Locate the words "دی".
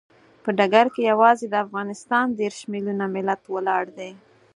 3.97-4.11